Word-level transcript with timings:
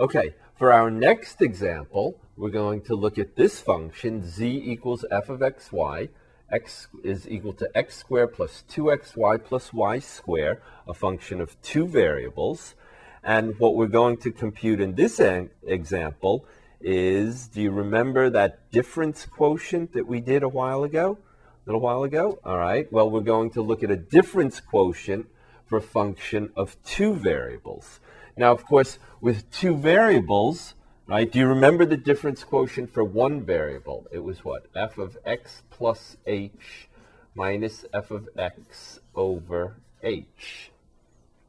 Okay, 0.00 0.34
for 0.56 0.72
our 0.72 0.90
next 0.90 1.42
example, 1.42 2.18
we're 2.34 2.48
going 2.48 2.80
to 2.84 2.94
look 2.94 3.18
at 3.18 3.36
this 3.36 3.60
function, 3.60 4.26
z 4.26 4.46
equals 4.64 5.04
f 5.10 5.28
of 5.28 5.40
xy. 5.40 6.08
x 6.50 6.88
is 7.04 7.28
equal 7.28 7.52
to 7.52 7.68
x 7.74 7.98
squared 7.98 8.32
plus 8.32 8.64
2xy 8.70 9.44
plus 9.44 9.74
y 9.74 9.98
squared, 9.98 10.62
a 10.88 10.94
function 10.94 11.38
of 11.38 11.60
two 11.60 11.86
variables. 11.86 12.74
And 13.22 13.60
what 13.60 13.76
we're 13.76 13.88
going 13.88 14.16
to 14.24 14.32
compute 14.32 14.80
in 14.80 14.94
this 14.94 15.20
example 15.66 16.46
is, 16.80 17.48
do 17.48 17.60
you 17.60 17.70
remember 17.70 18.30
that 18.30 18.70
difference 18.70 19.26
quotient 19.26 19.92
that 19.92 20.06
we 20.06 20.20
did 20.20 20.42
a 20.42 20.48
while 20.48 20.82
ago? 20.82 21.18
A 21.18 21.62
little 21.66 21.82
while 21.82 22.04
ago? 22.04 22.38
All 22.42 22.56
right. 22.56 22.90
Well, 22.90 23.10
we're 23.10 23.20
going 23.20 23.50
to 23.50 23.60
look 23.60 23.82
at 23.82 23.90
a 23.90 23.96
difference 23.96 24.60
quotient 24.60 25.26
for 25.66 25.76
a 25.76 25.82
function 25.82 26.52
of 26.56 26.82
two 26.84 27.12
variables. 27.12 28.00
Now, 28.40 28.52
of 28.52 28.64
course, 28.64 28.98
with 29.20 29.50
two 29.50 29.76
variables, 29.76 30.72
right, 31.06 31.30
do 31.30 31.38
you 31.38 31.46
remember 31.46 31.84
the 31.84 31.98
difference 31.98 32.42
quotient 32.42 32.90
for 32.90 33.04
one 33.04 33.42
variable? 33.42 34.06
It 34.10 34.20
was 34.20 34.42
what? 34.42 34.64
f 34.74 34.96
of 34.96 35.18
x 35.26 35.62
plus 35.68 36.16
h 36.24 36.88
minus 37.34 37.84
f 37.92 38.10
of 38.10 38.30
x 38.38 38.98
over 39.14 39.76
h, 40.02 40.70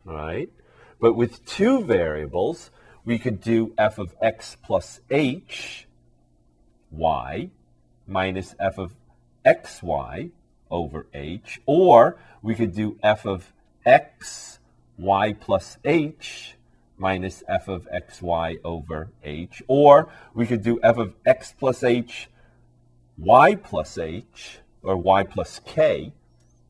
right? 0.03 0.49
But 0.99 1.13
with 1.13 1.45
two 1.45 1.81
variables, 1.85 2.71
we 3.05 3.17
could 3.17 3.39
do 3.39 3.73
f 3.77 3.97
of 3.97 4.13
x 4.21 4.57
plus 4.61 4.99
h 5.09 5.87
y 6.91 7.51
minus 8.05 8.53
f 8.59 8.77
of 8.77 8.95
xy 9.45 10.31
over 10.69 11.07
h, 11.13 11.61
or 11.65 12.17
we 12.41 12.53
could 12.53 12.75
do 12.75 12.99
f 13.01 13.25
of 13.25 13.53
x 13.85 14.59
y 14.97 15.31
plus 15.31 15.77
h 15.85 16.57
minus 17.05 17.43
f 17.49 17.67
of 17.67 17.87
xy 17.91 18.47
over 18.63 19.09
h, 19.23 19.63
or 19.67 20.07
we 20.33 20.45
could 20.45 20.63
do 20.63 20.79
f 20.83 20.97
of 20.97 21.15
x 21.25 21.53
plus 21.59 21.83
h 21.83 22.29
y 23.17 23.55
plus 23.55 23.97
h, 23.97 24.59
or 24.83 24.95
y 24.95 25.23
plus 25.23 25.59
k, 25.65 26.13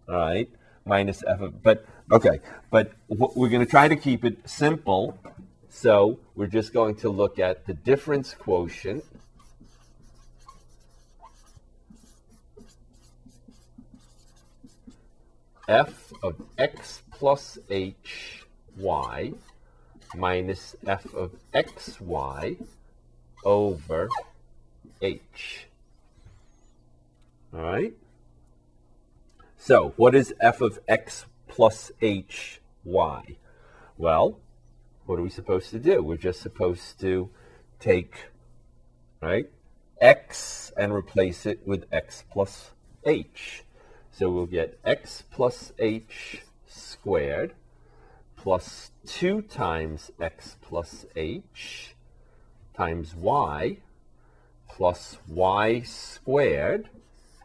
all 0.10 0.16
right, 0.16 0.50
minus 0.86 1.24
f 1.28 1.42
of, 1.42 1.62
but 1.62 1.86
Okay, 2.12 2.42
but 2.70 2.92
we're 3.08 3.48
going 3.48 3.64
to 3.64 3.72
try 3.72 3.88
to 3.88 3.96
keep 3.96 4.26
it 4.26 4.38
simple. 4.50 5.18
So 5.70 6.20
we're 6.36 6.48
just 6.48 6.74
going 6.74 6.96
to 6.96 7.10
look 7.10 7.40
at 7.40 7.66
the 7.66 7.74
difference 7.74 8.34
quotient. 8.34 9.06
f 15.70 16.12
of 16.22 16.36
x 16.58 17.02
plus 17.12 17.58
h 17.70 18.44
y 18.76 19.32
minus 20.16 20.76
f 20.86 21.14
of 21.14 21.32
xy 21.54 22.58
over 23.44 24.10
h. 25.02 25.68
All 27.54 27.62
right? 27.62 27.94
So 29.58 29.94
what 29.96 30.16
is 30.16 30.34
f 30.42 30.62
of 30.62 30.80
x 30.88 31.26
plus 31.48 31.92
hy. 32.02 33.38
Well, 33.98 34.40
what 35.06 35.20
are 35.20 35.22
we 35.22 35.30
supposed 35.30 35.70
to 35.72 35.80
do? 35.80 36.02
We're 36.02 36.18
just 36.18 36.42
supposed 36.42 37.00
to 37.02 37.30
take, 37.80 38.16
right, 39.22 39.50
x 40.00 40.72
and 40.78 40.94
replace 40.94 41.46
it 41.46 41.60
with 41.68 41.86
x 41.92 42.24
plus 42.32 42.72
h. 43.06 43.64
So 44.12 44.30
we'll 44.32 44.46
get 44.46 44.80
x 44.86 45.24
plus 45.30 45.74
h 45.78 46.44
squared 46.68 47.54
plus 48.42 48.90
2 49.06 49.44
times 49.44 50.10
x 50.20 50.58
plus 50.62 51.06
h 51.16 51.94
times 52.76 53.14
y 53.16 53.78
plus 54.68 55.18
y 55.28 55.82
squared. 55.82 56.90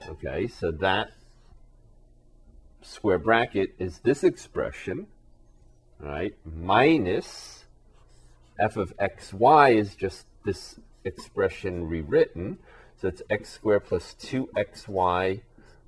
Okay, 0.08 0.46
so 0.46 0.70
that 0.70 1.10
square 2.80 3.18
bracket 3.18 3.74
is 3.78 3.98
this 3.98 4.24
expression, 4.24 5.06
right, 6.00 6.34
minus 6.46 7.66
f 8.58 8.78
of 8.78 8.96
xy 8.96 9.76
is 9.76 9.94
just 9.96 10.24
this 10.46 10.80
expression 11.04 11.86
rewritten. 11.86 12.56
So 12.98 13.08
it's 13.08 13.22
x 13.28 13.50
squared 13.50 13.84
plus 13.84 14.14
2xy 14.18 15.42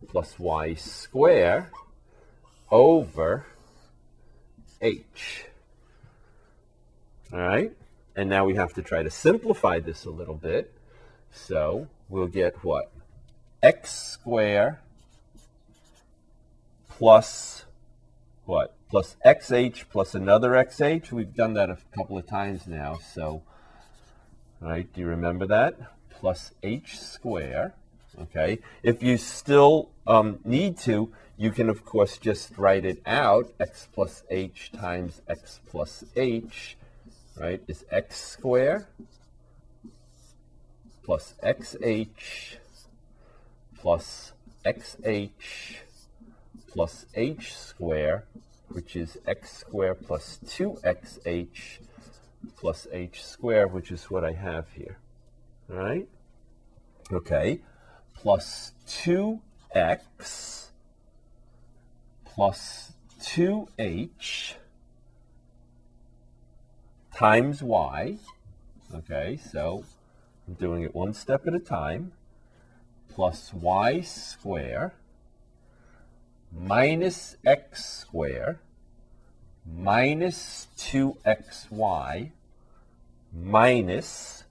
plus 0.07 0.39
y 0.39 0.75
squared 0.75 1.69
over 2.71 3.47
h. 4.81 5.44
All 7.33 7.39
right? 7.39 7.72
And 8.16 8.28
now 8.28 8.44
we 8.44 8.56
have 8.56 8.75
to 8.75 8.83
try 8.83 9.03
to 9.03 9.11
simplify 9.11 9.78
this 9.78 10.05
a 10.05 10.11
little 10.11 10.34
bit. 10.34 10.72
So 11.31 11.89
we'll 12.09 12.27
get 12.27 12.65
what? 12.65 12.91
x 13.62 13.93
squared 13.93 14.77
plus 16.88 17.65
what? 18.44 18.75
Plus 18.88 19.17
xh 19.25 19.84
plus 19.91 20.15
another 20.15 20.50
xh. 20.50 21.12
We've 21.12 21.34
done 21.34 21.55
that 21.55 21.69
a 21.71 21.78
couple 21.94 22.17
of 22.17 22.27
times 22.27 22.67
now. 22.67 22.99
So, 23.12 23.43
right, 24.61 24.91
do 24.93 25.00
you 25.00 25.06
remember 25.06 25.47
that? 25.47 25.77
Plus 26.11 26.53
h 26.62 26.99
square. 26.99 27.75
Okay. 28.22 28.61
If 28.83 29.03
you 29.03 29.17
still 29.17 29.91
um, 30.06 30.38
need 30.44 30.78
to, 30.78 31.12
you 31.38 31.53
can, 31.53 31.69
of 31.69 31.84
course, 31.84 32.19
just 32.19 32.59
write 32.59 32.84
it 32.84 33.00
out. 33.06 33.53
x 33.60 33.88
plus 33.94 34.25
h 34.28 34.72
times 34.72 35.22
x 35.28 35.60
plus 35.71 36.04
h, 36.16 36.76
right, 37.38 37.62
is 37.69 37.84
x 37.91 38.16
square 38.16 38.88
plus 41.04 41.34
xh 41.43 42.56
plus 43.81 44.32
xh 44.66 45.76
plus 46.66 47.06
h 47.15 47.55
square, 47.55 48.25
which 48.69 48.97
is 48.97 49.16
x 49.26 49.59
squared 49.59 50.05
plus 50.06 50.41
2xh 50.44 51.78
plus 52.56 52.87
h 52.93 53.22
squared, 53.22 53.72
which 53.72 53.91
is 53.91 54.10
what 54.10 54.25
I 54.25 54.32
have 54.32 54.66
here. 54.75 54.99
Right? 55.69 56.09
Okay. 57.12 57.60
Plus 58.15 58.72
2x 58.88 60.58
plus 62.38 62.93
2h 63.21 64.54
times 67.12 67.65
y. 67.65 68.16
Okay, 68.94 69.37
so 69.37 69.82
I'm 70.47 70.54
doing 70.54 70.84
it 70.84 70.94
one 70.94 71.15
step 71.15 71.49
at 71.49 71.54
a 71.54 71.59
time. 71.59 72.12
Plus 73.12 73.53
y 73.53 74.03
square 74.03 74.94
minus 76.56 77.34
x 77.44 77.84
squared 77.84 78.60
minus 79.66 80.69
2xy 80.76 82.31
minus 83.34 84.44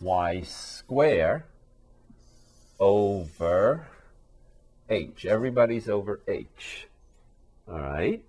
y 0.00 0.42
squared 0.42 1.42
over 2.78 3.88
h. 4.88 5.26
Everybody's 5.26 5.88
over 5.88 6.20
h. 6.28 6.86
All 7.70 7.78
right. 7.78 8.20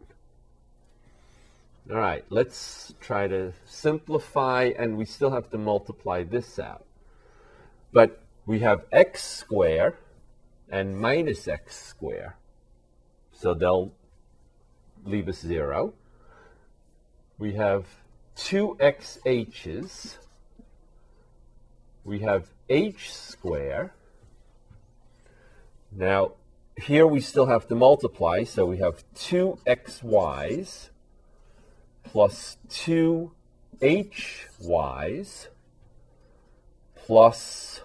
All 1.90 1.98
right, 1.98 2.24
let's 2.30 2.94
try 3.02 3.28
to 3.28 3.54
simplify, 3.66 4.72
and 4.78 4.98
we 4.98 5.06
still 5.06 5.32
have 5.32 5.50
to 5.50 5.58
multiply 5.58 6.24
this 6.24 6.60
out. 6.60 6.86
But 7.92 8.22
we 8.46 8.60
have 8.60 8.86
x 8.92 9.24
squared 9.24 9.98
and 10.70 10.98
minus 11.00 11.48
x 11.48 11.76
squared. 11.76 12.34
So 13.32 13.56
they'll 13.56 13.92
leave 15.06 15.28
us 15.28 15.42
zero. 15.42 15.94
We 17.40 17.54
have 17.54 17.88
two 18.36 18.78
xh's. 18.80 20.18
We 22.04 22.20
have 22.20 22.52
h 22.70 23.12
square. 23.12 23.94
Now, 25.92 26.34
here 26.82 27.08
we 27.08 27.22
still 27.22 27.46
have 27.48 27.68
to 27.68 27.76
multiply, 27.76 28.44
so 28.44 28.66
we 28.66 28.78
have 28.78 29.04
two 29.16 29.58
xy's 29.66 30.90
plus 32.04 32.58
two 32.70 33.32
hy's 33.82 35.48
plus, 37.06 37.82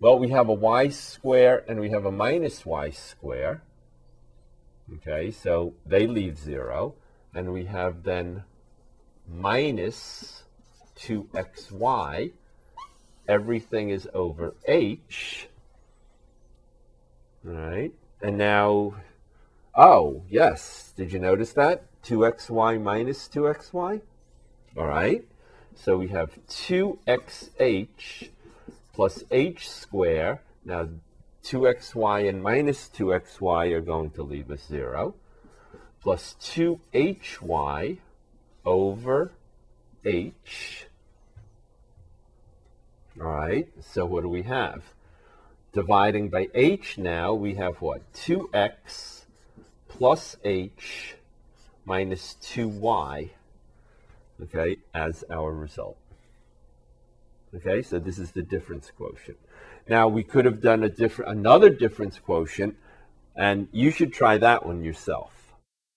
well, 0.00 0.18
we 0.18 0.28
have 0.28 0.48
a 0.48 0.52
y 0.52 0.88
square 0.88 1.64
and 1.68 1.80
we 1.80 1.90
have 1.90 2.04
a 2.04 2.12
minus 2.12 2.66
y 2.66 2.90
square. 2.90 3.62
Okay, 4.94 5.30
so 5.30 5.74
they 5.86 6.06
leave 6.06 6.38
0. 6.38 6.94
And 7.34 7.52
we 7.52 7.64
have 7.64 8.02
then 8.02 8.44
minus 9.26 10.42
2xy. 10.98 12.32
Everything 13.26 13.88
is 13.88 14.08
over 14.12 14.54
h. 14.66 15.48
Right. 17.44 17.92
And 18.20 18.38
now, 18.38 18.94
oh, 19.74 20.22
yes. 20.28 20.92
Did 20.96 21.12
you 21.12 21.18
notice 21.18 21.52
that? 21.54 21.84
2xy 22.04 22.82
minus 22.82 23.28
2xy? 23.28 24.00
All 24.76 24.86
right. 24.86 25.24
So 25.74 25.96
we 25.96 26.08
have 26.08 26.38
2xh 26.48 28.28
plus 28.92 29.24
h 29.30 29.68
squared. 29.68 30.38
Now 30.64 30.88
2xy 31.44 32.28
and 32.28 32.42
minus 32.42 32.88
2xy 32.94 33.72
are 33.72 33.80
going 33.80 34.10
to 34.12 34.22
leave 34.22 34.50
us 34.50 34.66
0. 34.68 35.14
Plus 36.00 36.36
2hy 36.40 37.98
over 38.64 39.32
h. 40.04 40.86
All 43.20 43.26
right, 43.26 43.68
so 43.80 44.06
what 44.06 44.22
do 44.22 44.28
we 44.28 44.42
have? 44.42 44.82
Dividing 45.72 46.28
by 46.28 46.48
h 46.54 46.98
now, 46.98 47.32
we 47.32 47.54
have 47.54 47.80
what? 47.80 48.00
2x 48.12 49.22
plus 49.88 50.36
h 50.44 51.14
minus 51.86 52.36
2y, 52.42 53.30
okay, 54.42 54.76
as 54.92 55.24
our 55.30 55.52
result. 55.52 55.96
Okay, 57.54 57.82
so 57.82 57.98
this 57.98 58.18
is 58.18 58.32
the 58.32 58.42
difference 58.42 58.90
quotient. 58.96 59.38
Now 59.88 60.08
we 60.08 60.22
could 60.22 60.44
have 60.44 60.60
done 60.60 60.82
a 60.82 60.88
different, 60.88 61.30
another 61.30 61.70
difference 61.70 62.18
quotient, 62.18 62.76
and 63.34 63.68
you 63.72 63.90
should 63.90 64.12
try 64.12 64.38
that 64.38 64.66
one 64.66 64.84
yourself. 64.84 65.41